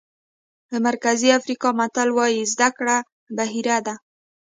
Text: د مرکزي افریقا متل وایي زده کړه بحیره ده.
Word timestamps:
د 0.69 0.71
مرکزي 0.87 1.29
افریقا 1.39 1.69
متل 1.79 2.09
وایي 2.17 2.43
زده 2.53 2.69
کړه 2.77 2.97
بحیره 3.37 3.77
ده. 3.85 3.95